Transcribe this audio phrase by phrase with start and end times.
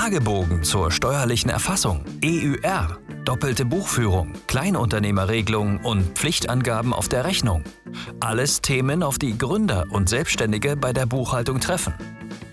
[0.00, 7.64] Fragebogen zur steuerlichen Erfassung, EUR, doppelte Buchführung, Kleinunternehmerregelung und Pflichtangaben auf der Rechnung.
[8.18, 11.92] Alles Themen, auf die Gründer und Selbstständige bei der Buchhaltung treffen.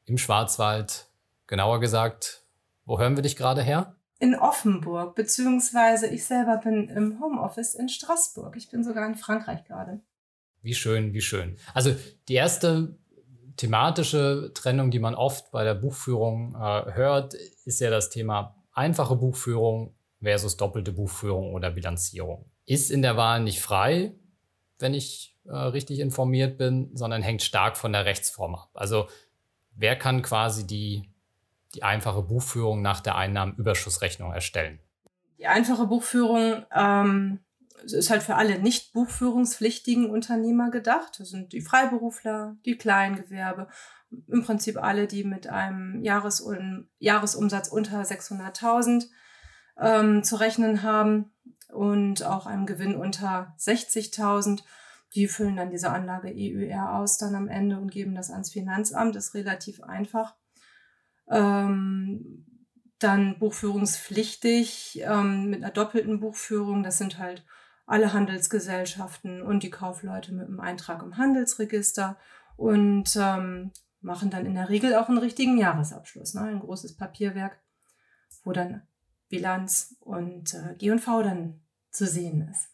[0.06, 1.06] im Schwarzwald.
[1.46, 2.42] Genauer gesagt,
[2.84, 3.96] wo hören wir dich gerade her?
[4.18, 8.56] In Offenburg, beziehungsweise ich selber bin im Homeoffice in Straßburg.
[8.56, 10.00] Ich bin sogar in Frankreich gerade.
[10.62, 11.58] Wie schön, wie schön.
[11.74, 11.94] Also
[12.28, 12.96] die erste
[13.56, 19.16] thematische Trennung, die man oft bei der Buchführung äh, hört, ist ja das Thema einfache
[19.16, 22.50] Buchführung versus doppelte Buchführung oder Bilanzierung.
[22.66, 24.14] Ist in der Wahl nicht frei,
[24.78, 28.70] wenn ich äh, richtig informiert bin, sondern hängt stark von der Rechtsform ab.
[28.74, 29.06] Also
[29.76, 31.10] wer kann quasi die,
[31.74, 34.78] die einfache Buchführung nach der Einnahmenüberschussrechnung erstellen?
[35.38, 37.40] Die einfache Buchführung ähm,
[37.82, 41.18] ist halt für alle nicht buchführungspflichtigen Unternehmer gedacht.
[41.18, 43.68] Das sind die Freiberufler, die Kleingewerbe,
[44.28, 46.46] im Prinzip alle, die mit einem Jahres
[46.98, 49.08] Jahresumsatz unter 600.000
[49.78, 51.32] ähm, zu rechnen haben
[51.72, 54.62] und auch einem Gewinn unter 60.000
[55.14, 59.14] die füllen dann diese Anlage EUR aus dann am Ende und geben das ans Finanzamt.
[59.14, 60.34] Das ist relativ einfach.
[61.28, 62.44] Ähm,
[62.98, 66.82] dann buchführungspflichtig ähm, mit einer doppelten Buchführung.
[66.82, 67.44] Das sind halt
[67.86, 72.16] alle Handelsgesellschaften und die Kaufleute mit einem Eintrag im Handelsregister
[72.56, 76.34] und ähm, machen dann in der Regel auch einen richtigen Jahresabschluss.
[76.34, 76.42] Ne?
[76.42, 77.58] Ein großes Papierwerk,
[78.42, 78.82] wo dann
[79.28, 81.60] Bilanz und äh, G&V dann
[81.90, 82.73] zu sehen ist.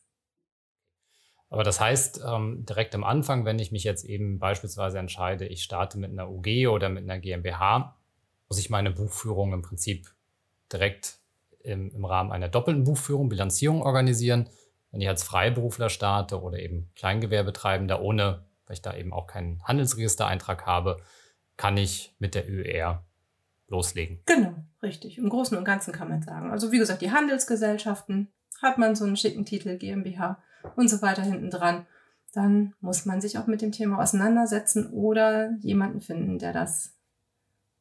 [1.51, 5.65] Aber das heißt, ähm, direkt am Anfang, wenn ich mich jetzt eben beispielsweise entscheide, ich
[5.65, 7.97] starte mit einer UG oder mit einer GmbH,
[8.49, 10.09] muss ich meine Buchführung im Prinzip
[10.73, 11.19] direkt
[11.63, 14.49] im, im Rahmen einer doppelten Buchführung, Bilanzierung organisieren.
[14.93, 19.63] Wenn ich als Freiberufler starte oder eben Kleingewerbetreibender, ohne, weil ich da eben auch keinen
[19.65, 20.99] Handelsregistereintrag habe,
[21.57, 23.05] kann ich mit der ÖR
[23.69, 24.21] loslegen.
[24.27, 25.19] Genau, richtig.
[25.19, 26.51] Im Großen und Ganzen kann man sagen.
[26.51, 28.33] Also wie gesagt, die Handelsgesellschaften
[28.63, 30.39] hat man so einen schicken Titel GmbH
[30.77, 31.87] und so weiter hinten dran,
[32.33, 36.95] dann muss man sich auch mit dem Thema auseinandersetzen oder jemanden finden, der das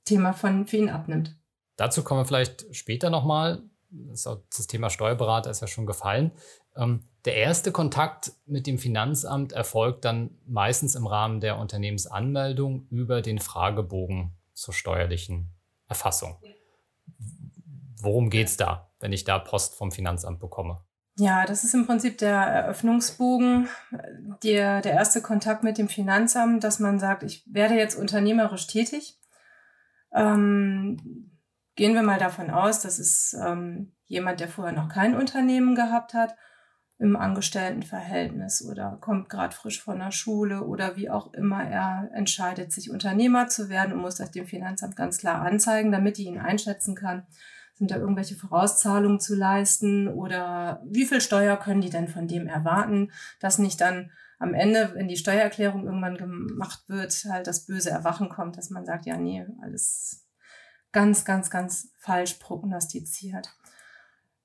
[0.06, 1.36] Thema von, für ihn abnimmt.
[1.76, 3.62] Dazu kommen wir vielleicht später nochmal.
[3.90, 6.32] Das, das Thema Steuerberater ist ja schon gefallen.
[6.76, 13.22] Ähm, der erste Kontakt mit dem Finanzamt erfolgt dann meistens im Rahmen der Unternehmensanmeldung über
[13.22, 15.52] den Fragebogen zur steuerlichen
[15.88, 16.38] Erfassung.
[18.02, 20.82] Worum geht es da, wenn ich da Post vom Finanzamt bekomme?
[21.18, 23.68] Ja, das ist im Prinzip der Eröffnungsbogen,
[24.42, 29.20] der, der erste Kontakt mit dem Finanzamt, dass man sagt, ich werde jetzt unternehmerisch tätig.
[30.14, 31.32] Ähm,
[31.76, 36.14] gehen wir mal davon aus, das ist ähm, jemand, der vorher noch kein Unternehmen gehabt
[36.14, 36.36] hat,
[37.00, 42.74] im Angestelltenverhältnis oder kommt gerade frisch von der Schule oder wie auch immer er entscheidet,
[42.74, 46.40] sich Unternehmer zu werden und muss das dem Finanzamt ganz klar anzeigen, damit die ihn
[46.40, 47.26] einschätzen kann
[47.80, 52.46] sind da irgendwelche Vorauszahlungen zu leisten oder wie viel Steuer können die denn von dem
[52.46, 57.90] erwarten, dass nicht dann am Ende, wenn die Steuererklärung irgendwann gemacht wird, halt das böse
[57.90, 60.26] Erwachen kommt, dass man sagt, ja, nee, alles
[60.92, 63.50] ganz, ganz, ganz falsch prognostiziert.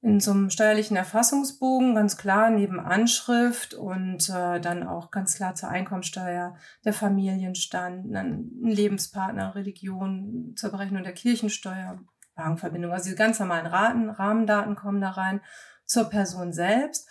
[0.01, 5.55] In so einem steuerlichen Erfassungsbogen ganz klar neben Anschrift und äh, dann auch ganz klar
[5.55, 11.99] zur Einkommensteuer, der Familienstand, dann Lebenspartner, Religion, zur Berechnung der Kirchensteuer,
[12.37, 12.93] Wagenverbindung.
[12.93, 15.41] Also die ganz normalen Raten, Rahmendaten kommen da rein
[15.87, 17.09] zur Person selbst.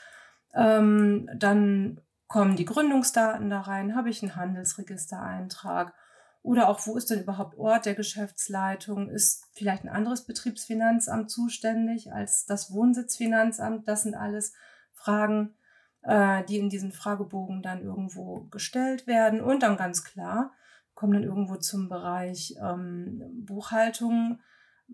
[0.53, 5.93] Ähm, dann kommen die Gründungsdaten da rein, habe ich einen Handelsregistereintrag
[6.41, 9.09] Oder auch, wo ist denn überhaupt Ort der Geschäftsleitung?
[9.09, 13.87] Ist vielleicht ein anderes Betriebsfinanzamt zuständig als das Wohnsitzfinanzamt?
[13.87, 14.53] Das sind alles
[14.93, 15.55] Fragen,
[16.01, 19.39] äh, die in diesen Fragebogen dann irgendwo gestellt werden.
[19.39, 20.51] Und dann ganz klar,
[20.95, 24.39] kommen dann irgendwo zum Bereich ähm, Buchhaltung.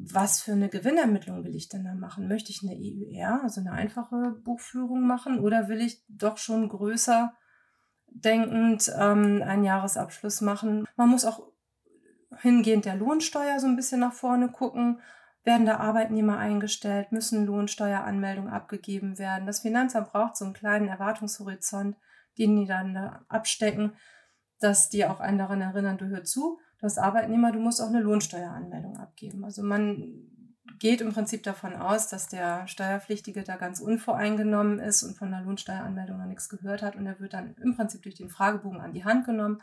[0.02, 2.28] Was für eine Gewinnermittlung will ich denn da machen?
[2.28, 7.34] Möchte ich eine EUR, also eine einfache Buchführung machen, oder will ich doch schon größer
[8.08, 10.86] denkend ähm, einen Jahresabschluss machen?
[10.96, 11.44] Man muss auch
[12.38, 15.02] hingehend der Lohnsteuer so ein bisschen nach vorne gucken.
[15.44, 17.12] Werden da Arbeitnehmer eingestellt?
[17.12, 19.48] Müssen Lohnsteueranmeldungen abgegeben werden?
[19.48, 21.98] Das Finanzamt braucht so einen kleinen Erwartungshorizont,
[22.38, 23.94] den die dann da abstecken
[24.60, 27.88] dass die auch einen daran erinnern, du hör zu, du hast Arbeitnehmer, du musst auch
[27.88, 29.44] eine Lohnsteueranmeldung abgeben.
[29.44, 30.30] Also man
[30.80, 35.42] geht im Prinzip davon aus, dass der Steuerpflichtige da ganz unvoreingenommen ist und von der
[35.42, 38.94] Lohnsteueranmeldung noch nichts gehört hat und er wird dann im Prinzip durch den Fragebogen an
[38.94, 39.62] die Hand genommen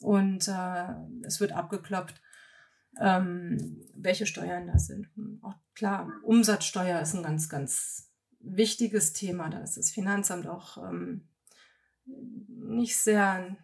[0.00, 0.94] und äh,
[1.24, 2.20] es wird abgeklopft,
[2.98, 5.08] ähm, welche Steuern das sind.
[5.42, 8.10] Auch klar, Umsatzsteuer ist ein ganz, ganz
[8.40, 9.50] wichtiges Thema.
[9.50, 11.28] Da ist das Finanzamt auch ähm,
[12.06, 13.56] nicht sehr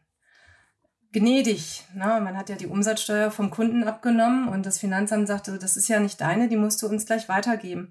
[1.16, 1.84] gnädig.
[1.94, 2.20] Ne?
[2.22, 5.98] Man hat ja die Umsatzsteuer vom Kunden abgenommen und das Finanzamt sagte, das ist ja
[5.98, 7.90] nicht deine, die musst du uns gleich weitergeben.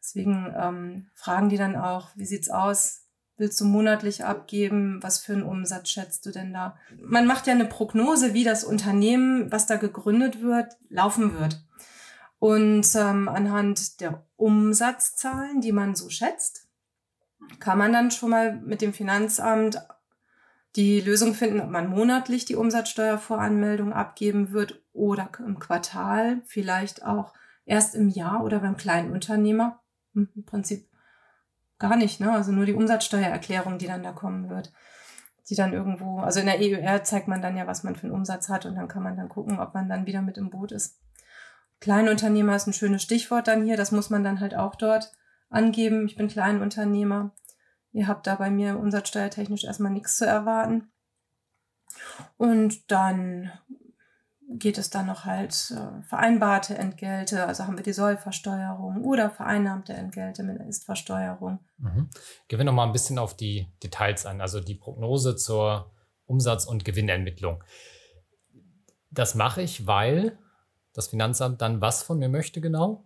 [0.00, 3.02] Deswegen ähm, fragen die dann auch, wie sieht's aus?
[3.36, 4.98] Willst du monatlich abgeben?
[5.02, 6.76] Was für einen Umsatz schätzt du denn da?
[7.00, 11.64] Man macht ja eine Prognose, wie das Unternehmen, was da gegründet wird, laufen wird.
[12.40, 16.68] Und ähm, anhand der Umsatzzahlen, die man so schätzt,
[17.60, 19.78] kann man dann schon mal mit dem Finanzamt
[20.76, 27.32] die Lösung finden, ob man monatlich die Umsatzsteuervoranmeldung abgeben wird oder im Quartal, vielleicht auch
[27.64, 29.80] erst im Jahr oder beim kleinen Unternehmer.
[30.14, 30.88] Hm, Im Prinzip
[31.78, 32.32] gar nicht, ne?
[32.32, 34.72] Also nur die Umsatzsteuererklärung, die dann da kommen wird.
[35.48, 38.14] Die dann irgendwo, also in der EUR zeigt man dann ja, was man für einen
[38.14, 40.72] Umsatz hat und dann kann man dann gucken, ob man dann wieder mit im Boot
[40.72, 40.98] ist.
[41.80, 45.12] Kleinunternehmer ist ein schönes Stichwort dann hier, das muss man dann halt auch dort
[45.50, 46.06] angeben.
[46.06, 47.32] Ich bin Kleinunternehmer.
[47.94, 50.90] Ihr habt da bei mir umsatzsteuertechnisch erstmal nichts zu erwarten.
[52.36, 53.52] Und dann
[54.48, 59.94] geht es dann noch halt äh, vereinbarte Entgelte, also haben wir die Sollversteuerung oder vereinnahmte
[59.94, 61.60] Entgelte mit der Istversteuerung.
[61.78, 62.10] Mhm.
[62.48, 65.92] Gehen wir noch mal ein bisschen auf die Details ein, also die Prognose zur
[66.26, 67.62] Umsatz- und Gewinnermittlung.
[69.10, 70.36] Das mache ich, weil
[70.92, 73.04] das Finanzamt dann was von mir möchte genau?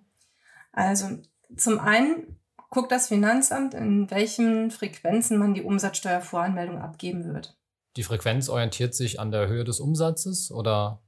[0.73, 1.19] Also
[1.57, 2.38] zum einen
[2.71, 7.57] guckt das Finanzamt, in welchen Frequenzen man die Umsatzsteuervoranmeldung abgeben wird.
[7.97, 11.03] Die Frequenz orientiert sich an der Höhe des Umsatzes oder?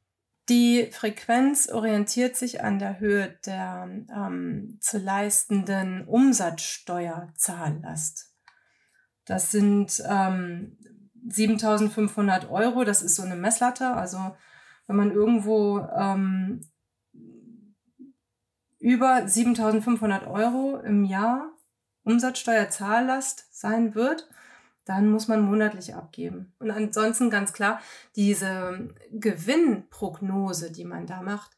[0.48, 8.34] Die Frequenz orientiert sich an der Höhe der ähm, zu leistenden Umsatzsteuerzahllast.
[9.26, 10.76] Das sind ähm,
[11.28, 13.94] 7500 Euro, das ist so eine Messlatte.
[13.94, 14.18] Also
[14.86, 16.62] wenn man irgendwo ähm,
[18.80, 21.52] über 7500 Euro im Jahr
[22.02, 24.28] Umsatzsteuerzahllast sein wird,
[24.86, 26.52] dann muss man monatlich abgeben.
[26.58, 27.80] Und ansonsten ganz klar,
[28.16, 31.56] diese Gewinnprognose, die man da macht,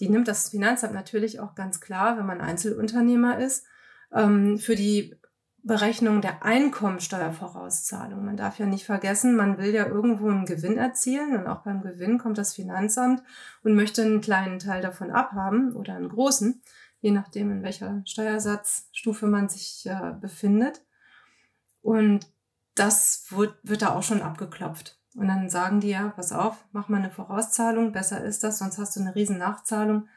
[0.00, 3.66] die nimmt das Finanzamt natürlich auch ganz klar, wenn man Einzelunternehmer ist,
[4.12, 5.14] ähm, für die
[5.64, 8.24] Berechnung der Einkommensteuervorauszahlung.
[8.24, 11.82] Man darf ja nicht vergessen, man will ja irgendwo einen Gewinn erzielen und auch beim
[11.82, 13.22] Gewinn kommt das Finanzamt
[13.62, 16.60] und möchte einen kleinen Teil davon abhaben oder einen großen,
[17.00, 20.84] je nachdem, in welcher Steuersatzstufe man sich äh, befindet.
[21.80, 22.26] Und
[22.74, 24.98] das wird, wird da auch schon abgeklopft.
[25.14, 28.78] Und dann sagen die ja, pass auf, mach mal eine Vorauszahlung, besser ist das, sonst
[28.78, 30.08] hast du eine riesen Nachzahlung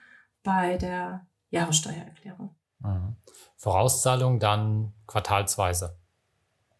[0.41, 2.55] bei der Jahressteuererklärung.
[2.79, 3.15] Mhm.
[3.57, 5.97] Vorauszahlung dann quartalsweise.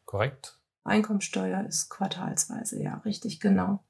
[0.06, 0.60] Korrekt?
[0.84, 3.84] Einkommensteuer ist quartalsweise, ja, richtig, genau.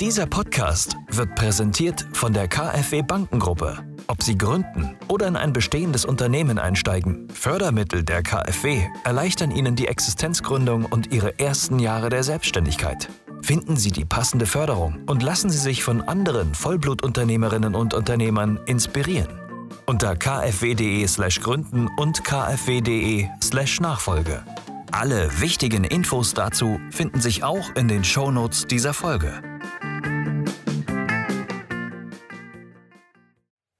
[0.00, 3.78] Dieser Podcast wird präsentiert von der KfW Bankengruppe.
[4.08, 9.86] Ob Sie gründen oder in ein bestehendes Unternehmen einsteigen, Fördermittel der KfW erleichtern Ihnen die
[9.86, 13.08] Existenzgründung und Ihre ersten Jahre der Selbstständigkeit.
[13.40, 19.43] Finden Sie die passende Förderung und lassen Sie sich von anderen Vollblutunternehmerinnen und Unternehmern inspirieren
[19.86, 24.44] unter kfw.de/slash gründen und kfw.de/slash Nachfolge.
[24.92, 29.42] Alle wichtigen Infos dazu finden sich auch in den Shownotes dieser Folge.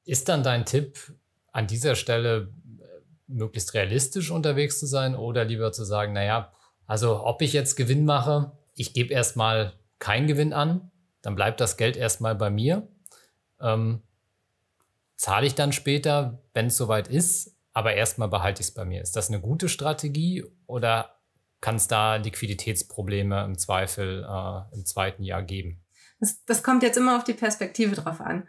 [0.04, 1.14] Ist dann dein Tipp
[1.52, 2.84] an dieser Stelle äh,
[3.26, 6.52] möglichst realistisch unterwegs zu sein oder lieber zu sagen, naja,
[6.86, 10.90] also ob ich jetzt Gewinn mache, ich gebe erstmal keinen Gewinn an,
[11.22, 12.88] dann bleibt das Geld erstmal bei mir.
[13.60, 14.02] Ähm,
[15.16, 19.02] zahle ich dann später, wenn es soweit ist, aber erstmal behalte ich es bei mir.
[19.02, 21.16] Ist das eine gute Strategie oder
[21.60, 25.82] kann es da Liquiditätsprobleme im Zweifel äh, im zweiten Jahr geben?
[26.20, 28.46] Das, das kommt jetzt immer auf die Perspektive drauf an.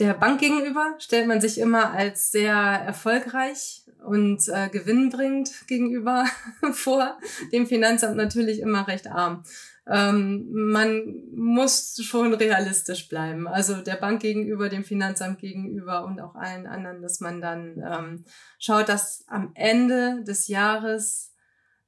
[0.00, 6.26] Der Bank gegenüber stellt man sich immer als sehr erfolgreich und äh, gewinnbringend gegenüber
[6.72, 7.16] vor,
[7.52, 9.44] dem Finanzamt natürlich immer recht arm.
[9.86, 13.46] Ähm, man muss schon realistisch bleiben.
[13.46, 18.24] Also der Bank gegenüber, dem Finanzamt gegenüber und auch allen anderen, dass man dann ähm,
[18.58, 21.34] schaut, dass am Ende des Jahres,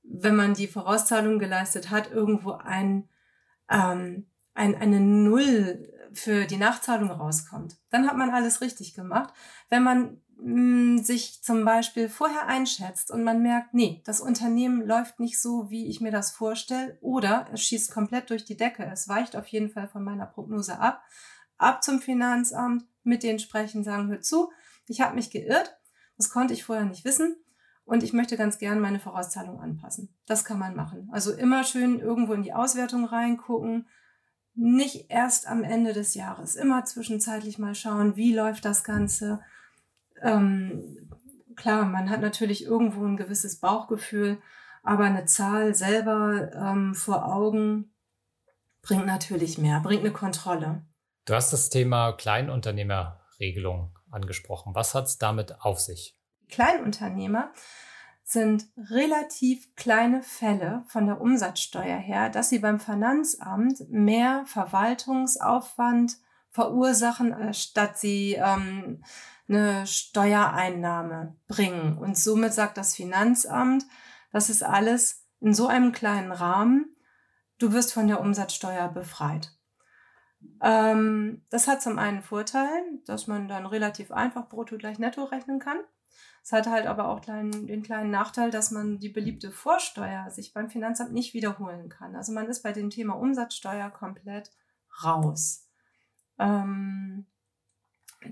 [0.02, 3.08] wenn man die Vorauszahlung geleistet hat, irgendwo ein,
[3.70, 7.76] ähm, ein, eine Null für die Nachzahlung rauskommt.
[7.90, 9.32] Dann hat man alles richtig gemacht.
[9.68, 15.40] Wenn man sich zum Beispiel vorher einschätzt und man merkt, nee, das Unternehmen läuft nicht
[15.40, 19.34] so, wie ich mir das vorstelle, oder es schießt komplett durch die Decke, es weicht
[19.34, 21.02] auf jeden Fall von meiner Prognose ab,
[21.56, 24.50] ab zum Finanzamt, mit denen sprechen, sagen, hör zu,
[24.88, 25.78] ich habe mich geirrt,
[26.18, 27.36] das konnte ich vorher nicht wissen
[27.84, 30.14] und ich möchte ganz gern meine Vorauszahlung anpassen.
[30.26, 31.08] Das kann man machen.
[31.12, 33.88] Also immer schön irgendwo in die Auswertung reingucken,
[34.54, 39.40] nicht erst am Ende des Jahres, immer zwischenzeitlich mal schauen, wie läuft das Ganze,
[40.22, 41.10] ähm,
[41.56, 44.38] klar, man hat natürlich irgendwo ein gewisses Bauchgefühl,
[44.82, 47.92] aber eine Zahl selber ähm, vor Augen
[48.82, 50.84] bringt natürlich mehr, bringt eine Kontrolle.
[51.24, 54.74] Du hast das Thema Kleinunternehmerregelung angesprochen.
[54.74, 56.16] Was hat es damit auf sich?
[56.48, 57.52] Kleinunternehmer
[58.22, 66.16] sind relativ kleine Fälle von der Umsatzsteuer her, dass sie beim Finanzamt mehr Verwaltungsaufwand
[66.50, 69.04] verursachen, äh, statt sie ähm,
[69.48, 71.98] eine Steuereinnahme bringen.
[71.98, 73.84] Und somit sagt das Finanzamt,
[74.32, 76.96] das ist alles in so einem kleinen Rahmen,
[77.58, 79.52] du wirst von der Umsatzsteuer befreit.
[80.60, 85.58] Ähm, das hat zum einen Vorteil, dass man dann relativ einfach brutto gleich netto rechnen
[85.58, 85.78] kann.
[86.42, 90.54] Es hat halt aber auch kleinen, den kleinen Nachteil, dass man die beliebte Vorsteuer sich
[90.54, 92.14] beim Finanzamt nicht wiederholen kann.
[92.14, 94.52] Also man ist bei dem Thema Umsatzsteuer komplett
[95.02, 95.68] raus.
[96.38, 97.26] Ähm,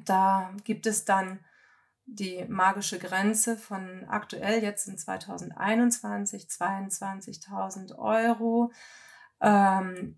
[0.05, 1.41] da gibt es dann
[2.07, 8.73] die magische Grenze von aktuell jetzt in 2021 22.000 Euro
[9.41, 10.17] ähm,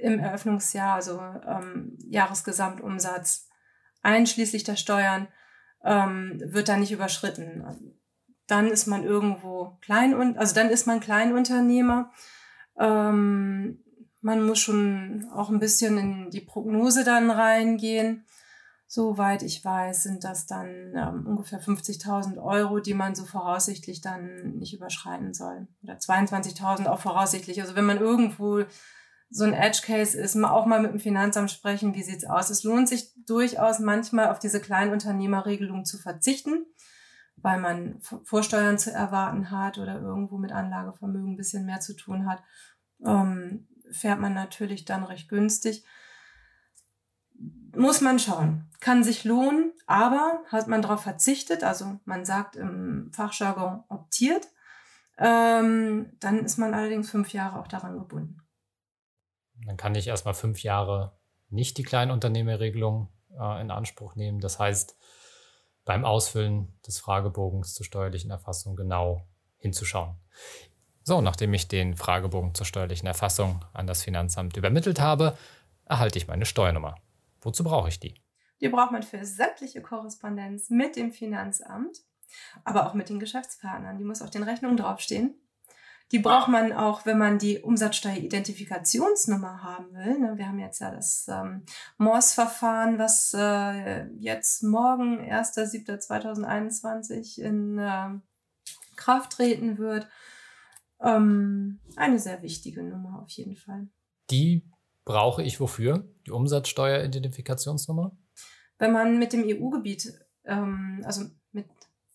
[0.00, 3.48] im Eröffnungsjahr, also ähm, Jahresgesamtumsatz
[4.02, 5.28] einschließlich der Steuern,
[5.84, 7.94] ähm, wird da nicht überschritten.
[8.46, 12.10] Dann ist man irgendwo klein also dann ist man Kleinunternehmer.
[12.78, 13.84] Ähm,
[14.20, 18.24] man muss schon auch ein bisschen in die Prognose dann reingehen.
[18.90, 24.56] Soweit ich weiß, sind das dann ähm, ungefähr 50.000 Euro, die man so voraussichtlich dann
[24.56, 25.68] nicht überschreiten soll.
[25.82, 27.60] Oder 22.000 auch voraussichtlich.
[27.60, 28.64] Also wenn man irgendwo
[29.28, 32.48] so ein Edge Case ist, auch mal mit dem Finanzamt sprechen, wie sieht's aus.
[32.48, 36.64] Es lohnt sich durchaus manchmal auf diese Kleinunternehmerregelung zu verzichten,
[37.36, 42.26] weil man Vorsteuern zu erwarten hat oder irgendwo mit Anlagevermögen ein bisschen mehr zu tun
[42.26, 42.42] hat.
[43.04, 45.84] Ähm, fährt man natürlich dann recht günstig
[47.78, 48.70] muss man schauen.
[48.80, 54.48] Kann sich lohnen, aber hat man darauf verzichtet, also man sagt im Fachjargon optiert,
[55.18, 58.42] ähm, dann ist man allerdings fünf Jahre auch daran gebunden.
[59.64, 61.18] Dann kann ich erstmal fünf Jahre
[61.50, 63.08] nicht die Kleinunternehmerregelung
[63.38, 64.40] äh, in Anspruch nehmen.
[64.40, 64.96] Das heißt,
[65.84, 70.16] beim Ausfüllen des Fragebogens zur steuerlichen Erfassung genau hinzuschauen.
[71.02, 75.36] So, nachdem ich den Fragebogen zur steuerlichen Erfassung an das Finanzamt übermittelt habe,
[75.86, 76.96] erhalte ich meine Steuernummer.
[77.40, 78.14] Wozu brauche ich die?
[78.60, 82.02] Die braucht man für sämtliche Korrespondenz mit dem Finanzamt,
[82.64, 83.98] aber auch mit den Geschäftspartnern.
[83.98, 85.34] Die muss auf den Rechnungen draufstehen.
[86.10, 90.18] Die braucht man auch, wenn man die Umsatzsteueridentifikationsnummer haben will.
[90.18, 91.64] Ne, wir haben jetzt ja das ähm,
[91.98, 98.08] MORS-Verfahren, was äh, jetzt morgen, 1.7.2021, in äh,
[98.96, 100.08] Kraft treten wird.
[101.00, 103.88] Ähm, eine sehr wichtige Nummer auf jeden Fall.
[104.30, 104.62] Die
[105.08, 106.04] brauche ich wofür?
[106.26, 108.12] Die Umsatzsteueridentifikationsnummer?
[108.78, 110.12] Wenn man mit dem EU-Gebiet,
[110.44, 111.66] ähm, also mit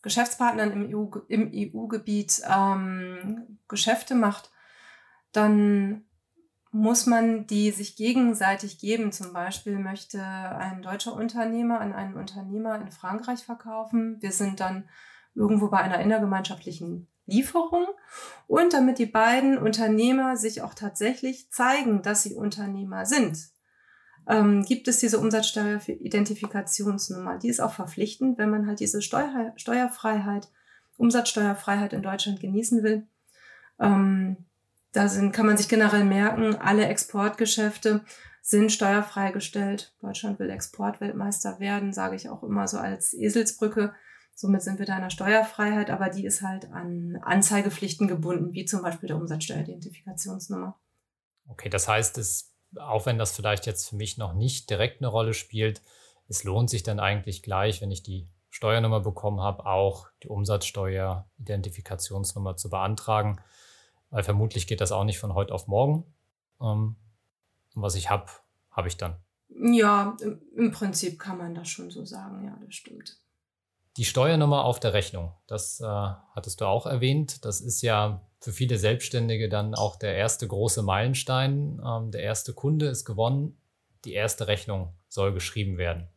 [0.04, 4.52] Geschäftspartnern im, EU, im EU-Gebiet ähm, Geschäfte macht,
[5.32, 6.06] dann
[6.72, 9.12] muss man die sich gegenseitig geben.
[9.12, 14.22] Zum Beispiel möchte ein deutscher Unternehmer an einen Unternehmer in Frankreich verkaufen.
[14.22, 14.88] Wir sind dann
[15.34, 17.88] irgendwo bei einer innergemeinschaftlichen Lieferung
[18.48, 23.54] und damit die beiden Unternehmer sich auch tatsächlich zeigen, dass sie Unternehmer sind,
[24.28, 27.38] ähm, gibt es diese Umsatzsteueridentifikationsnummer.
[27.38, 30.48] Die ist auch verpflichtend, wenn man halt diese Steuer, Steuerfreiheit,
[30.98, 33.08] Umsatzsteuerfreiheit in Deutschland genießen will.
[33.80, 34.38] Ähm,
[34.92, 38.06] da sind, kann man sich generell merken, alle Exportgeschäfte
[38.42, 39.96] sind steuerfrei gestellt.
[40.02, 43.94] Deutschland will Exportweltmeister werden, sage ich auch immer so als Eselsbrücke.
[44.36, 48.66] Somit sind wir da in der Steuerfreiheit, aber die ist halt an Anzeigepflichten gebunden, wie
[48.66, 50.78] zum Beispiel der Umsatzsteueridentifikationsnummer.
[51.48, 55.08] Okay, das heißt, es auch wenn das vielleicht jetzt für mich noch nicht direkt eine
[55.08, 55.82] Rolle spielt,
[56.28, 62.56] es lohnt sich dann eigentlich gleich, wenn ich die Steuernummer bekommen habe, auch die Umsatzsteuer-Identifikationsnummer
[62.56, 63.42] zu beantragen,
[64.10, 66.06] weil vermutlich geht das auch nicht von heute auf morgen.
[66.62, 66.96] Ähm,
[67.76, 68.28] und was ich habe,
[68.72, 69.18] habe ich dann.
[69.50, 70.16] Ja,
[70.56, 73.18] im Prinzip kann man das schon so sagen, ja, das stimmt.
[73.98, 77.46] Die Steuernummer auf der Rechnung, das äh, hattest du auch erwähnt.
[77.46, 81.80] Das ist ja für viele Selbstständige dann auch der erste große Meilenstein.
[81.86, 83.58] Ähm, der erste Kunde ist gewonnen,
[84.04, 86.10] die erste Rechnung soll geschrieben werden.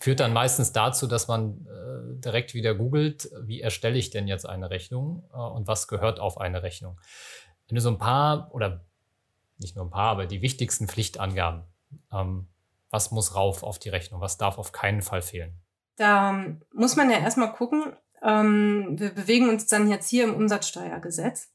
[0.00, 4.46] Führt dann meistens dazu, dass man äh, direkt wieder googelt, wie erstelle ich denn jetzt
[4.46, 6.98] eine Rechnung äh, und was gehört auf eine Rechnung.
[7.68, 8.84] Wenn du so ein paar oder
[9.58, 11.64] nicht nur ein paar, aber die wichtigsten Pflichtangaben,
[12.10, 12.48] ähm,
[12.88, 15.59] was muss rauf auf die Rechnung, was darf auf keinen Fall fehlen?
[16.00, 17.92] Da muss man ja erstmal gucken,
[18.22, 21.52] ähm, wir bewegen uns dann jetzt hier im Umsatzsteuergesetz,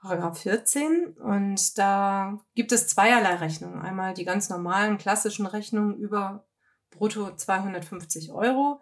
[0.00, 3.80] Paragraph 14, und da gibt es zweierlei Rechnungen.
[3.80, 6.48] Einmal die ganz normalen klassischen Rechnungen über
[6.90, 8.80] brutto 250 Euro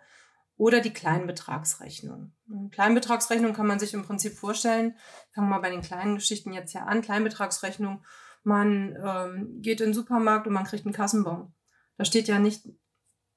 [0.56, 2.32] oder die Kleinbetragsrechnung.
[2.50, 4.96] Eine Kleinbetragsrechnung kann man sich im Prinzip vorstellen,
[5.34, 8.02] fangen wir mal bei den kleinen Geschichten jetzt ja an, Kleinbetragsrechnung,
[8.42, 11.52] man ähm, geht in den Supermarkt und man kriegt einen Kassenbon.
[11.98, 12.66] Da steht ja nicht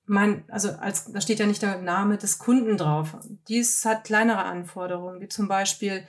[0.08, 3.18] mein, also als, da steht ja nicht der Name des Kunden drauf.
[3.48, 6.04] Dies hat kleinere Anforderungen, wie zum Beispiel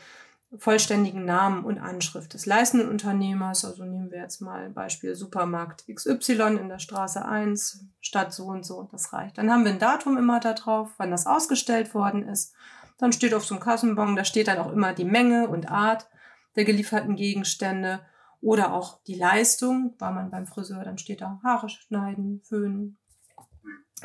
[0.57, 3.65] vollständigen Namen und Anschrift des leistenden Unternehmers.
[3.65, 8.65] Also nehmen wir jetzt mal Beispiel Supermarkt XY in der Straße 1, Stadt so und
[8.65, 9.37] so, das reicht.
[9.37, 12.55] Dann haben wir ein Datum immer da drauf, wann das ausgestellt worden ist.
[12.99, 16.09] Dann steht auf so einem Kassenbon, da steht dann auch immer die Menge und Art
[16.57, 18.01] der gelieferten Gegenstände
[18.41, 22.97] oder auch die Leistung, war man beim Friseur, dann steht da Haare schneiden, föhnen,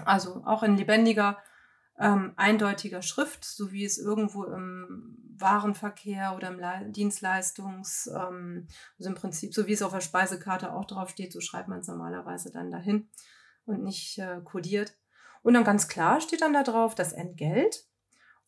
[0.06, 1.38] also auch in lebendiger,
[2.00, 8.68] ähm, eindeutiger Schrift, so wie es irgendwo im Warenverkehr oder im Le Dienstleistungs, ähm,
[8.98, 11.80] also im Prinzip, so wie es auf der Speisekarte auch drauf steht, so schreibt man
[11.80, 13.10] es normalerweise dann dahin
[13.66, 14.96] und nicht äh, kodiert.
[15.44, 17.86] Und dann ganz klar steht dann da drauf das Entgelt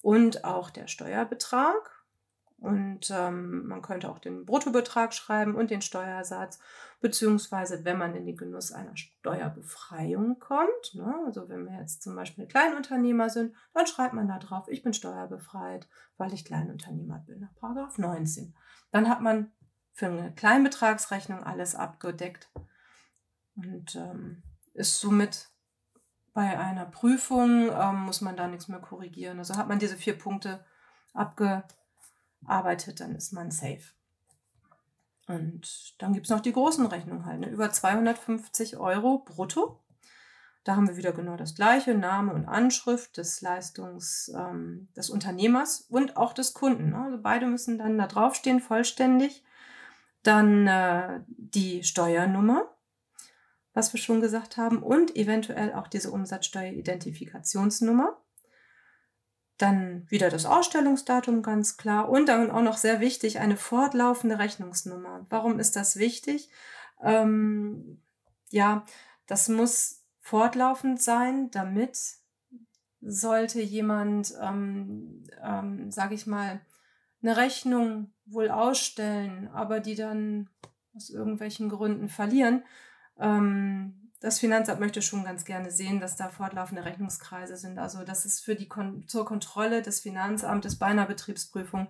[0.02, 1.95] und auch der Steuerbetrag
[2.66, 6.60] und ähm, man könnte auch den Bruttobetrag schreiben und den Steuersatz,
[7.00, 12.16] beziehungsweise wenn man in den Genuss einer Steuerbefreiung kommt, ne, also wenn wir jetzt zum
[12.16, 17.42] Beispiel Kleinunternehmer sind, dann schreibt man da drauf, ich bin steuerbefreit, weil ich Kleinunternehmer bin,
[17.42, 18.56] nach Paragraph 19.
[18.90, 19.52] Dann hat man
[19.94, 22.50] für eine Kleinbetragsrechnung alles abgedeckt
[23.56, 24.42] und ähm,
[24.74, 25.50] ist somit
[26.34, 29.38] bei einer Prüfung, ähm, muss man da nichts mehr korrigieren.
[29.38, 30.66] Also hat man diese vier Punkte
[31.14, 31.76] abgedeckt
[32.48, 33.96] arbeitet, dann ist man safe.
[35.28, 37.50] Und dann gibt es noch die großen Rechnungen halt, ne?
[37.50, 39.82] über 250 Euro brutto.
[40.64, 45.82] Da haben wir wieder genau das gleiche, Name und Anschrift des Leistungs, ähm, des Unternehmers
[45.82, 46.90] und auch des Kunden.
[46.90, 46.98] Ne?
[46.98, 49.44] Also beide müssen dann da draufstehen, vollständig.
[50.24, 52.76] Dann äh, die Steuernummer,
[53.74, 58.20] was wir schon gesagt haben, und eventuell auch diese Umsatzsteueridentifikationsnummer.
[59.58, 65.26] Dann wieder das Ausstellungsdatum ganz klar und dann auch noch sehr wichtig eine fortlaufende Rechnungsnummer.
[65.30, 66.50] Warum ist das wichtig?
[67.02, 68.02] Ähm,
[68.50, 68.84] ja,
[69.28, 71.98] das muss fortlaufend sein, damit
[73.02, 76.62] sollte jemand, ähm, ähm, sage ich mal,
[77.22, 80.50] eine Rechnung wohl ausstellen, aber die dann
[80.96, 82.64] aus irgendwelchen Gründen verlieren,
[83.20, 87.78] ähm, das Finanzamt möchte schon ganz gerne sehen, dass da fortlaufende Rechnungskreise sind.
[87.78, 91.90] Also das ist für die Kon zur Kontrolle des Finanzamtes bei einer Betriebsprüfung,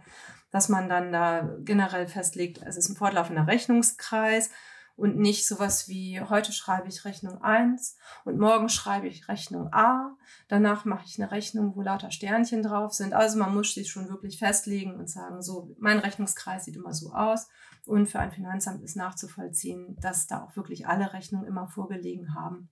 [0.51, 4.49] dass man dann da generell festlegt, es ist ein fortlaufender Rechnungskreis
[4.95, 10.15] und nicht sowas wie heute schreibe ich Rechnung 1 und morgen schreibe ich Rechnung A,
[10.47, 13.13] danach mache ich eine Rechnung, wo lauter Sternchen drauf sind.
[13.13, 17.11] Also man muss sich schon wirklich festlegen und sagen, so mein Rechnungskreis sieht immer so
[17.11, 17.49] aus
[17.85, 22.69] und für ein Finanzamt ist nachzuvollziehen, dass da auch wirklich alle Rechnungen immer vorgelegen haben.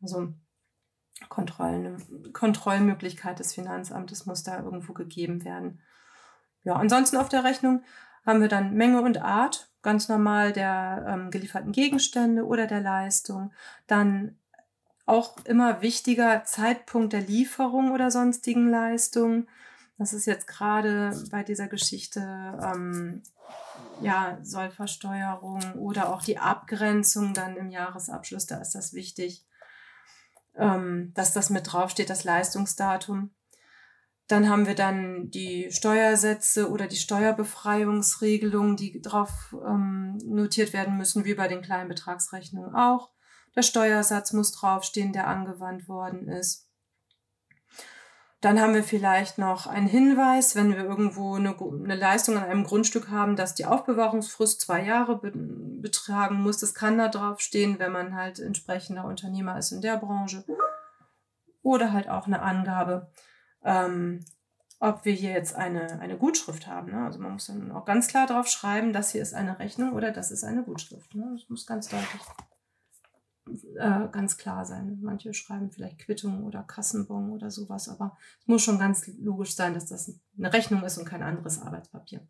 [0.00, 0.32] Also
[1.28, 5.80] Kontrollen, Kontrollmöglichkeit des Finanzamtes muss da irgendwo gegeben werden.
[6.64, 7.82] Ja, ansonsten auf der Rechnung
[8.24, 13.52] haben wir dann Menge und Art, ganz normal der ähm, gelieferten Gegenstände oder der Leistung.
[13.86, 14.36] Dann
[15.06, 19.48] auch immer wichtiger Zeitpunkt der Lieferung oder sonstigen Leistungen.
[19.98, 23.22] Das ist jetzt gerade bei dieser Geschichte ähm,
[24.00, 29.44] ja, Sollversteuerung oder auch die Abgrenzung dann im Jahresabschluss, da ist das wichtig,
[30.56, 33.30] ähm, dass das mit draufsteht, das Leistungsdatum.
[34.32, 41.26] Dann haben wir dann die Steuersätze oder die Steuerbefreiungsregelungen, die drauf ähm, notiert werden müssen,
[41.26, 43.10] wie bei den kleinen Betragsrechnungen auch.
[43.54, 46.66] Der Steuersatz muss draufstehen, der angewandt worden ist.
[48.40, 52.64] Dann haben wir vielleicht noch einen Hinweis, wenn wir irgendwo eine, eine Leistung an einem
[52.64, 56.56] Grundstück haben, dass die Aufbewahrungsfrist zwei Jahre be betragen muss.
[56.56, 60.42] Das kann da drauf stehen, wenn man halt entsprechender Unternehmer ist in der Branche.
[61.60, 63.10] Oder halt auch eine Angabe,
[63.64, 64.24] ähm,
[64.80, 66.90] ob wir hier jetzt eine, eine Gutschrift haben.
[66.90, 67.04] Ne?
[67.04, 70.10] Also man muss dann auch ganz klar drauf schreiben, das hier ist eine Rechnung oder
[70.10, 71.14] das ist eine Gutschrift.
[71.14, 71.28] Ne?
[71.32, 72.20] Das muss ganz deutlich
[73.76, 74.98] äh, ganz klar sein.
[75.02, 79.74] Manche schreiben vielleicht Quittung oder Kassenbon oder sowas, aber es muss schon ganz logisch sein,
[79.74, 82.26] dass das eine Rechnung ist und kein anderes Arbeitspapier.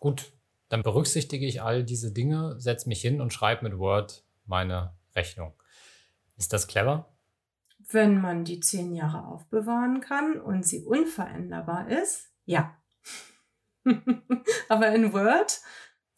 [0.00, 0.32] Gut,
[0.68, 5.52] dann berücksichtige ich all diese Dinge, setze mich hin und schreibe mit Word meine Rechnung.
[6.36, 7.13] Ist das clever?
[7.90, 12.76] Wenn man die zehn Jahre aufbewahren kann und sie unveränderbar ist, ja.
[14.68, 15.60] aber in Word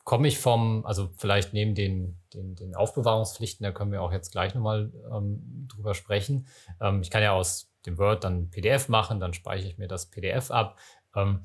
[0.07, 4.31] komme ich vom, also vielleicht neben den, den, den Aufbewahrungspflichten, da können wir auch jetzt
[4.31, 6.46] gleich nochmal ähm, drüber sprechen.
[6.81, 10.07] Ähm, ich kann ja aus dem Word dann PDF machen, dann speichere ich mir das
[10.07, 10.79] PDF ab.
[11.16, 11.40] Ähm,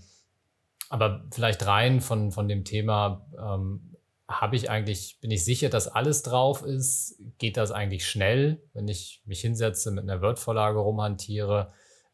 [0.90, 3.91] aber vielleicht rein von, von dem Thema, ähm,
[4.40, 7.22] habe ich eigentlich, bin ich sicher, dass alles drauf ist?
[7.38, 11.74] Geht das eigentlich schnell, wenn ich mich hinsetze, mit einer Word-Vorlage rumhantiere?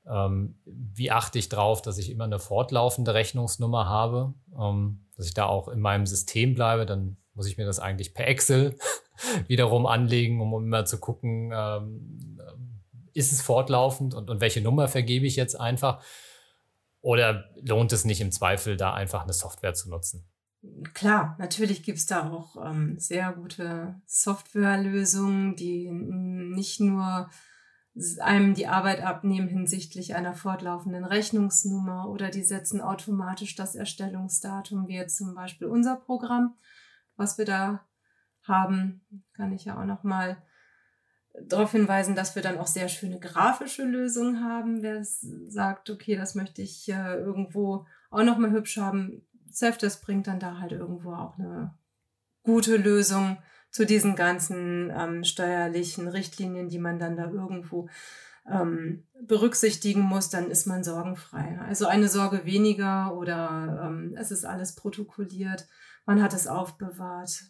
[0.09, 4.33] Ähm, wie achte ich darauf, dass ich immer eine fortlaufende Rechnungsnummer habe?
[4.59, 8.13] Ähm, dass ich da auch in meinem System bleibe, dann muss ich mir das eigentlich
[8.13, 8.77] per Excel
[9.47, 12.39] wiederum anlegen, um immer zu gucken, ähm,
[13.13, 16.03] ist es fortlaufend und, und welche Nummer vergebe ich jetzt einfach?
[17.01, 20.27] Oder lohnt es nicht im Zweifel, da einfach eine Software zu nutzen?
[20.93, 27.29] Klar, natürlich gibt es da auch ähm, sehr gute Softwarelösungen, die nicht nur
[28.19, 34.95] einem die Arbeit abnehmen hinsichtlich einer fortlaufenden Rechnungsnummer oder die setzen automatisch das Erstellungsdatum, wie
[34.95, 36.55] jetzt zum Beispiel unser Programm,
[37.15, 37.85] was wir da
[38.43, 39.01] haben,
[39.33, 40.37] kann ich ja auch noch mal
[41.41, 44.81] darauf hinweisen, dass wir dann auch sehr schöne grafische Lösungen haben.
[44.81, 49.26] Wer sagt, okay, das möchte ich äh, irgendwo auch noch mal hübsch haben,
[49.57, 51.73] Safdesk bringt dann da halt irgendwo auch eine
[52.43, 53.37] gute Lösung
[53.71, 57.89] zu diesen ganzen ähm, steuerlichen Richtlinien, die man dann da irgendwo
[58.49, 61.59] ähm, berücksichtigen muss, dann ist man sorgenfrei.
[61.67, 65.67] Also eine Sorge weniger oder ähm, es ist alles protokolliert,
[66.05, 67.43] man hat es aufbewahrt.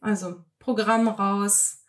[0.00, 1.84] Also Programm raus,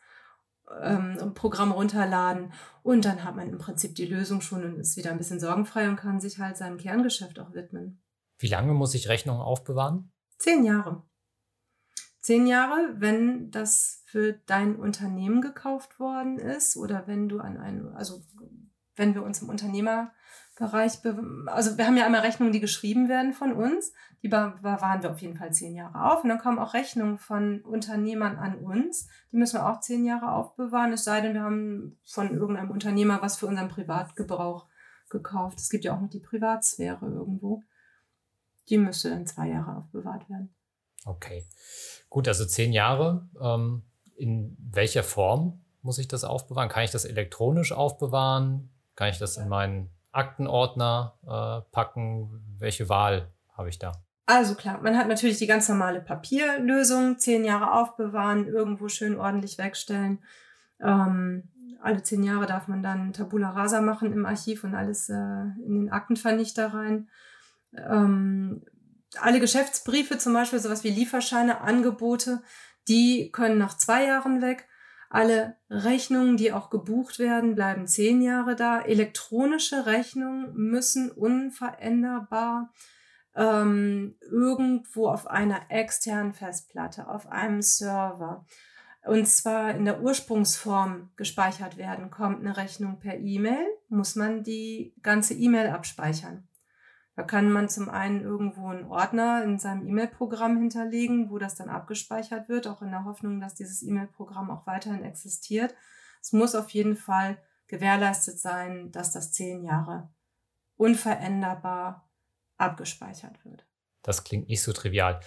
[0.81, 5.11] ähm, Programm runterladen und dann hat man im Prinzip die Lösung schon und ist wieder
[5.11, 8.02] ein bisschen sorgenfrei und kann sich halt seinem Kerngeschäft auch widmen.
[8.43, 10.11] Wie lange muss ich Rechnungen aufbewahren?
[10.37, 11.03] Zehn Jahre
[12.23, 17.93] zehn Jahre, wenn das für dein Unternehmen gekauft worden ist oder wenn du an einem,
[17.95, 18.23] also
[18.95, 20.99] wenn wir uns im Unternehmerbereich,
[21.47, 25.19] also wir haben ja einmal Rechnungen, die geschrieben werden von uns, die bewahren wir auf
[25.19, 29.37] jeden Fall zehn Jahre auf und dann kommen auch Rechnungen von Unternehmern an uns, die
[29.37, 33.37] müssen wir auch zehn Jahre aufbewahren, es sei denn, wir haben von irgendeinem Unternehmer was
[33.37, 34.69] für unseren Privatgebrauch
[35.09, 35.59] gekauft.
[35.59, 37.61] Es gibt ja auch noch die Privatsphäre irgendwo.
[38.69, 40.53] Die müsste dann zwei Jahre aufbewahrt werden.
[41.05, 41.45] Okay.
[42.09, 43.27] Gut, also zehn Jahre.
[43.41, 43.83] Ähm,
[44.15, 46.69] in welcher Form muss ich das aufbewahren?
[46.69, 48.69] Kann ich das elektronisch aufbewahren?
[48.95, 52.41] Kann ich das in meinen Aktenordner äh, packen?
[52.57, 53.91] Welche Wahl habe ich da?
[54.25, 59.57] Also klar, man hat natürlich die ganz normale Papierlösung, zehn Jahre aufbewahren, irgendwo schön ordentlich
[59.57, 60.19] wegstellen.
[60.79, 61.49] Ähm,
[61.81, 65.73] alle zehn Jahre darf man dann Tabula Rasa machen im Archiv und alles äh, in
[65.73, 67.09] den Aktenvernichter rein.
[67.77, 68.63] Ähm,
[69.19, 72.41] alle Geschäftsbriefe, zum Beispiel sowas wie Lieferscheine, Angebote,
[72.87, 74.67] die können nach zwei Jahren weg.
[75.09, 78.81] Alle Rechnungen, die auch gebucht werden, bleiben zehn Jahre da.
[78.81, 82.73] Elektronische Rechnungen müssen unveränderbar
[83.35, 88.45] ähm, irgendwo auf einer externen Festplatte, auf einem Server,
[89.05, 92.09] und zwar in der Ursprungsform gespeichert werden.
[92.09, 96.47] Kommt eine Rechnung per E-Mail, muss man die ganze E-Mail abspeichern.
[97.15, 101.69] Da kann man zum einen irgendwo einen Ordner in seinem E-Mail-Programm hinterlegen, wo das dann
[101.69, 105.75] abgespeichert wird, auch in der Hoffnung, dass dieses E-Mail-Programm auch weiterhin existiert.
[106.21, 110.09] Es muss auf jeden Fall gewährleistet sein, dass das zehn Jahre
[110.75, 112.09] unveränderbar
[112.57, 113.65] abgespeichert wird.
[114.01, 115.19] Das klingt nicht so trivial.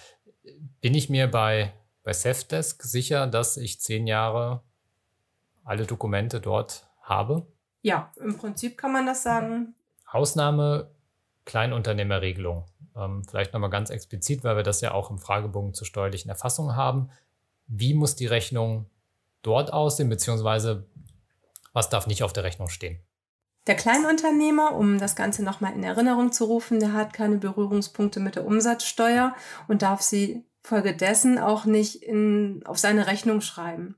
[0.81, 1.73] Bin ich mir bei,
[2.03, 4.63] bei Safdesk sicher, dass ich zehn Jahre
[5.63, 7.47] alle Dokumente dort habe?
[7.81, 9.75] Ja, im Prinzip kann man das sagen.
[10.05, 10.91] Ausnahme
[11.47, 12.65] Kleinunternehmerregelung.
[12.95, 16.75] Ähm, vielleicht nochmal ganz explizit, weil wir das ja auch im Fragebogen zur steuerlichen Erfassung
[16.75, 17.09] haben.
[17.65, 18.89] Wie muss die Rechnung
[19.41, 20.85] dort aussehen, beziehungsweise
[21.73, 22.99] was darf nicht auf der Rechnung stehen?
[23.65, 28.35] Der Kleinunternehmer, um das Ganze nochmal in Erinnerung zu rufen, der hat keine Berührungspunkte mit
[28.35, 29.35] der Umsatzsteuer
[29.67, 33.95] und darf sie folgedessen auch nicht in, auf seine Rechnung schreiben.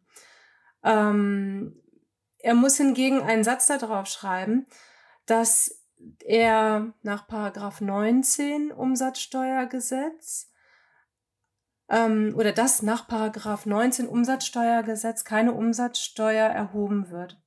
[0.84, 1.80] Ähm,
[2.40, 4.66] er muss hingegen einen Satz darauf schreiben,
[5.26, 5.79] dass
[6.26, 10.52] er nach Paragraph 19 Umsatzsteuergesetz
[11.90, 17.42] ähm, oder dass nach Paragraph 19 Umsatzsteuergesetz keine Umsatzsteuer erhoben wird.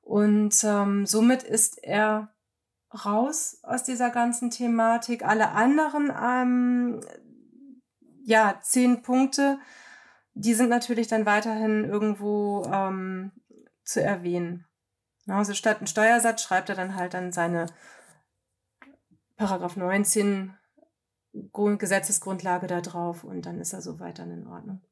[0.00, 2.34] Und ähm, somit ist er
[3.04, 5.24] raus aus dieser ganzen Thematik.
[5.24, 7.00] Alle anderen, ähm,
[8.22, 9.58] ja, zehn Punkte,
[10.34, 13.32] die sind natürlich dann weiterhin irgendwo ähm,
[13.82, 14.66] zu erwähnen.
[15.26, 17.66] Also statt einen Steuersatz schreibt er dann halt dann seine
[19.36, 20.54] Paragraph 19
[21.78, 24.82] Gesetzesgrundlage da drauf und dann ist er so weiter in Ordnung.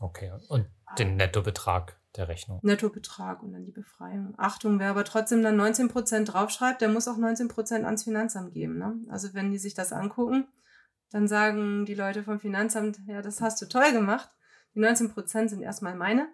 [0.00, 0.66] Okay, und
[0.98, 2.60] den Nettobetrag der Rechnung.
[2.62, 4.34] Nettobetrag und dann die Befreiung.
[4.36, 8.52] Achtung, wer aber trotzdem dann 19 Prozent draufschreibt, der muss auch 19 Prozent ans Finanzamt
[8.52, 8.78] geben.
[8.78, 8.96] Ne?
[9.10, 10.46] Also wenn die sich das angucken,
[11.10, 14.30] dann sagen die Leute vom Finanzamt, ja, das hast du toll gemacht.
[14.74, 16.28] Die 19 Prozent sind erstmal meine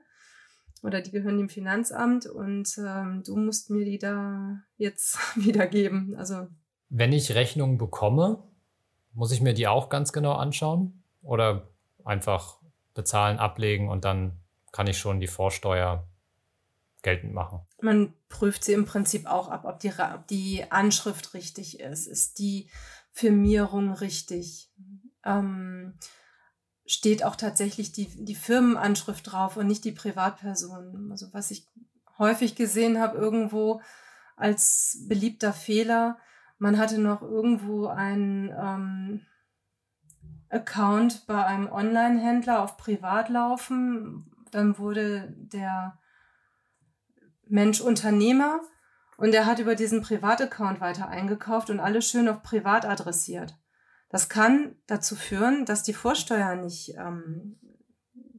[0.83, 6.17] oder die gehören dem Finanzamt und ähm, du musst mir die da jetzt wiedergeben.
[6.17, 6.49] Also
[6.89, 8.43] wenn ich Rechnungen bekomme,
[9.13, 11.69] muss ich mir die auch ganz genau anschauen oder
[12.05, 12.59] einfach
[12.95, 14.33] bezahlen, ablegen und dann
[14.73, 16.07] kann ich schon die Vorsteuer
[17.03, 17.61] geltend machen.
[17.81, 22.07] Man prüft sie im Prinzip auch ab, ob die, ob die Anschrift richtig ist.
[22.07, 22.69] Ist die
[23.13, 24.71] Firmierung richtig?
[25.25, 25.95] Ähm,
[26.91, 31.09] steht auch tatsächlich die, die Firmenanschrift drauf und nicht die Privatperson.
[31.13, 31.69] Also was ich
[32.19, 33.81] häufig gesehen habe irgendwo
[34.37, 36.19] als beliebter Fehler,
[36.59, 39.27] man hatte noch irgendwo einen ähm,
[40.51, 44.31] Account bei einem Online-Händler auf Privat laufen.
[44.51, 45.97] Dann wurde der
[47.47, 48.61] Mensch Unternehmer
[49.17, 53.55] und er hat über diesen Privataccount weiter eingekauft und alles schön auf Privat adressiert.
[54.11, 57.59] Das kann dazu führen, dass die Vorsteuer nicht ähm,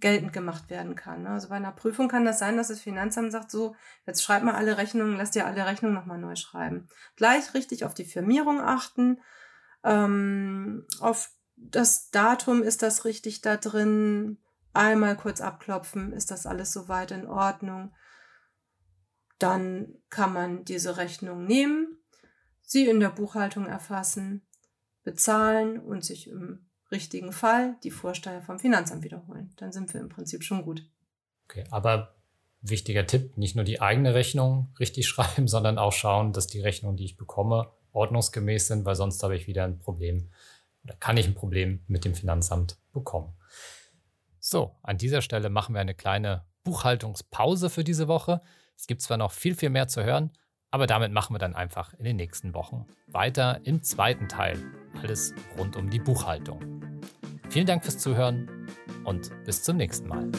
[0.01, 1.23] geltend gemacht werden kann.
[1.23, 1.29] Ne?
[1.29, 4.55] Also bei einer Prüfung kann das sein, dass das Finanzamt sagt, so, jetzt schreib mal
[4.55, 6.89] alle Rechnungen, lass dir alle Rechnungen nochmal neu schreiben.
[7.15, 9.21] Gleich richtig auf die Firmierung achten,
[9.83, 14.39] ähm, auf das Datum ist das richtig da drin,
[14.73, 17.93] einmal kurz abklopfen, ist das alles soweit in Ordnung.
[19.39, 21.97] Dann kann man diese Rechnung nehmen,
[22.61, 24.45] sie in der Buchhaltung erfassen
[25.03, 29.53] bezahlen und sich im richtigen Fall die Vorsteuer vom Finanzamt wiederholen.
[29.57, 30.85] Dann sind wir im Prinzip schon gut.
[31.45, 32.15] Okay, aber
[32.61, 36.97] wichtiger Tipp, nicht nur die eigene Rechnung richtig schreiben, sondern auch schauen, dass die Rechnungen,
[36.97, 40.29] die ich bekomme, ordnungsgemäß sind, weil sonst habe ich wieder ein Problem
[40.83, 43.33] oder kann ich ein Problem mit dem Finanzamt bekommen.
[44.39, 48.41] So, an dieser Stelle machen wir eine kleine Buchhaltungspause für diese Woche.
[48.75, 50.31] Es gibt zwar noch viel, viel mehr zu hören,
[50.71, 54.57] aber damit machen wir dann einfach in den nächsten Wochen weiter im zweiten Teil.
[55.01, 56.81] Alles rund um die Buchhaltung.
[57.49, 58.49] Vielen Dank fürs Zuhören
[59.03, 60.31] und bis zum nächsten Mal.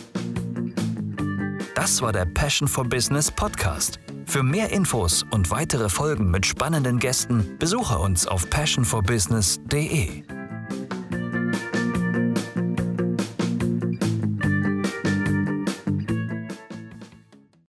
[1.75, 4.01] Das war der Passion for Business Podcast.
[4.27, 10.42] Für mehr Infos und weitere Folgen mit spannenden Gästen besuche uns auf passionforbusiness.de.